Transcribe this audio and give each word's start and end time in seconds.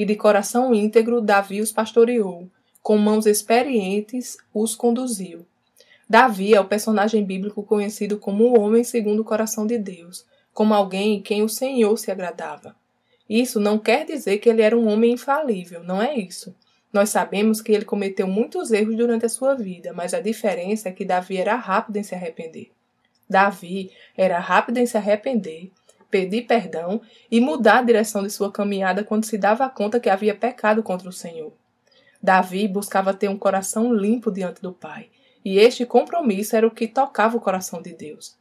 E 0.00 0.04
de 0.06 0.16
coração 0.16 0.72
íntegro 0.72 1.20
Davi 1.20 1.60
os 1.60 1.72
pastoreou, 1.72 2.48
com 2.82 2.96
mãos 2.96 3.26
experientes 3.26 4.38
os 4.54 4.74
conduziu. 4.74 5.44
Davi 6.08 6.54
é 6.54 6.58
o 6.58 6.64
personagem 6.64 7.22
bíblico 7.22 7.62
conhecido 7.62 8.16
como 8.16 8.44
o 8.44 8.58
homem 8.58 8.82
segundo 8.82 9.20
o 9.20 9.24
coração 9.26 9.66
de 9.66 9.76
Deus, 9.76 10.24
como 10.54 10.72
alguém 10.72 11.16
em 11.16 11.20
quem 11.20 11.42
o 11.42 11.50
Senhor 11.50 11.98
se 11.98 12.10
agradava. 12.10 12.74
Isso 13.28 13.60
não 13.60 13.78
quer 13.78 14.06
dizer 14.06 14.38
que 14.38 14.48
ele 14.48 14.62
era 14.62 14.74
um 14.74 14.88
homem 14.88 15.12
infalível, 15.12 15.84
não 15.84 16.00
é 16.00 16.14
isso. 16.14 16.54
Nós 16.90 17.10
sabemos 17.10 17.60
que 17.60 17.70
ele 17.70 17.84
cometeu 17.84 18.26
muitos 18.26 18.72
erros 18.72 18.96
durante 18.96 19.26
a 19.26 19.28
sua 19.28 19.54
vida, 19.54 19.92
mas 19.92 20.14
a 20.14 20.20
diferença 20.20 20.88
é 20.88 20.92
que 20.92 21.04
Davi 21.04 21.36
era 21.36 21.56
rápido 21.56 21.98
em 21.98 22.02
se 22.02 22.14
arrepender. 22.14 22.70
Davi 23.28 23.92
era 24.16 24.38
rápido 24.38 24.78
em 24.78 24.86
se 24.86 24.96
arrepender, 24.96 25.70
pedir 26.10 26.42
perdão 26.42 27.00
e 27.30 27.40
mudar 27.40 27.78
a 27.78 27.82
direção 27.82 28.22
de 28.22 28.30
sua 28.30 28.50
caminhada 28.50 29.04
quando 29.04 29.24
se 29.24 29.38
dava 29.38 29.68
conta 29.68 30.00
que 30.00 30.10
havia 30.10 30.34
pecado 30.34 30.82
contra 30.82 31.08
o 31.08 31.12
Senhor. 31.12 31.52
Davi 32.22 32.68
buscava 32.68 33.14
ter 33.14 33.28
um 33.28 33.38
coração 33.38 33.92
limpo 33.94 34.30
diante 34.30 34.60
do 34.60 34.72
Pai, 34.72 35.08
e 35.44 35.58
este 35.58 35.86
compromisso 35.86 36.54
era 36.54 36.66
o 36.66 36.70
que 36.70 36.86
tocava 36.86 37.36
o 37.36 37.40
coração 37.40 37.80
de 37.80 37.94
Deus. 37.94 38.36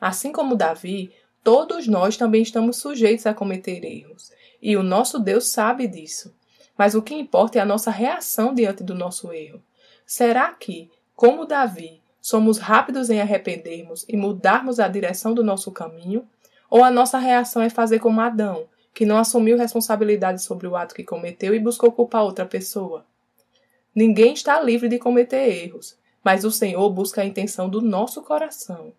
Assim 0.00 0.32
como 0.32 0.56
Davi, 0.56 1.12
todos 1.42 1.86
nós 1.86 2.16
também 2.16 2.42
estamos 2.42 2.76
sujeitos 2.76 3.24
a 3.24 3.32
cometer 3.32 3.84
erros, 3.84 4.30
e 4.60 4.76
o 4.76 4.82
nosso 4.82 5.18
Deus 5.18 5.48
sabe 5.48 5.86
disso. 5.86 6.34
Mas 6.76 6.94
o 6.94 7.02
que 7.02 7.14
importa 7.14 7.58
é 7.58 7.62
a 7.62 7.66
nossa 7.66 7.90
reação 7.90 8.54
diante 8.54 8.82
do 8.82 8.94
nosso 8.94 9.32
erro. 9.32 9.62
Será 10.04 10.52
que, 10.52 10.90
como 11.14 11.46
Davi, 11.46 12.02
somos 12.20 12.58
rápidos 12.58 13.10
em 13.10 13.20
arrependermos 13.20 14.04
e 14.08 14.16
mudarmos 14.16 14.78
a 14.78 14.88
direção 14.88 15.32
do 15.32 15.42
nosso 15.42 15.70
caminho? 15.72 16.26
Ou 16.72 16.82
a 16.82 16.90
nossa 16.90 17.18
reação 17.18 17.60
é 17.60 17.68
fazer 17.68 17.98
como 17.98 18.18
Adão, 18.18 18.66
que 18.94 19.04
não 19.04 19.18
assumiu 19.18 19.58
responsabilidade 19.58 20.42
sobre 20.42 20.66
o 20.66 20.74
ato 20.74 20.94
que 20.94 21.04
cometeu 21.04 21.54
e 21.54 21.58
buscou 21.58 21.92
culpar 21.92 22.24
outra 22.24 22.46
pessoa? 22.46 23.04
Ninguém 23.94 24.32
está 24.32 24.58
livre 24.58 24.88
de 24.88 24.98
cometer 24.98 25.50
erros, 25.50 25.98
mas 26.24 26.46
o 26.46 26.50
Senhor 26.50 26.88
busca 26.88 27.20
a 27.20 27.26
intenção 27.26 27.68
do 27.68 27.82
nosso 27.82 28.22
coração. 28.22 28.94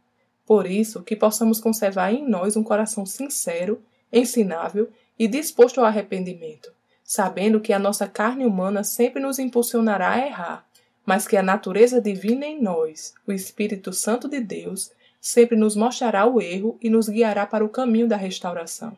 Por 0.45 0.67
isso, 0.67 1.01
que 1.01 1.15
possamos 1.15 1.59
conservar 1.59 2.13
em 2.13 2.23
nós 2.29 2.55
um 2.55 2.61
coração 2.61 3.07
sincero, 3.07 3.81
ensinável 4.11 4.87
e 5.17 5.27
disposto 5.27 5.79
ao 5.79 5.87
arrependimento, 5.87 6.71
sabendo 7.03 7.59
que 7.59 7.73
a 7.73 7.79
nossa 7.79 8.07
carne 8.07 8.45
humana 8.45 8.83
sempre 8.83 9.19
nos 9.19 9.39
impulsionará 9.39 10.11
a 10.11 10.27
errar, 10.27 10.67
mas 11.03 11.27
que 11.27 11.35
a 11.35 11.41
natureza 11.41 11.99
divina 11.99 12.45
em 12.45 12.61
nós, 12.61 13.15
o 13.25 13.31
Espírito 13.31 13.91
Santo 13.91 14.29
de 14.29 14.39
Deus, 14.39 14.91
sempre 15.23 15.55
nos 15.55 15.73
mostrará 15.73 16.27
o 16.27 16.41
erro 16.41 16.77
e 16.81 16.89
nos 16.89 17.07
guiará 17.07 17.45
para 17.45 17.63
o 17.63 17.69
caminho 17.69 18.09
da 18.09 18.17
restauração. 18.17 18.93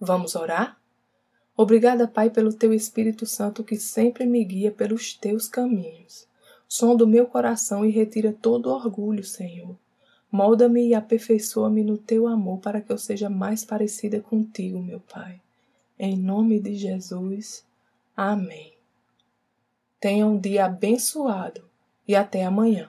Vamos 0.00 0.34
orar? 0.34 0.80
Obrigada, 1.54 2.08
Pai, 2.08 2.30
pelo 2.30 2.50
teu 2.50 2.72
Espírito 2.72 3.26
Santo 3.26 3.62
que 3.62 3.76
sempre 3.76 4.24
me 4.24 4.42
guia 4.42 4.70
pelos 4.70 5.12
teus 5.12 5.46
caminhos. 5.46 6.26
Som 6.66 6.96
do 6.96 7.06
meu 7.06 7.26
coração 7.26 7.84
e 7.84 7.90
retira 7.90 8.32
todo 8.32 8.70
orgulho, 8.70 9.22
Senhor. 9.22 9.76
Molda-me 10.32 10.88
e 10.88 10.94
aperfeiçoa-me 10.94 11.84
no 11.84 11.98
teu 11.98 12.26
amor 12.26 12.60
para 12.60 12.80
que 12.80 12.90
eu 12.90 12.96
seja 12.96 13.28
mais 13.28 13.66
parecida 13.66 14.20
contigo, 14.20 14.82
meu 14.82 15.00
Pai. 15.00 15.42
Em 15.98 16.16
nome 16.16 16.58
de 16.58 16.74
Jesus. 16.74 17.66
Amém. 18.16 18.72
Tenha 20.00 20.26
um 20.26 20.38
dia 20.38 20.64
abençoado 20.64 21.64
e 22.06 22.16
até 22.16 22.44
amanhã. 22.44 22.88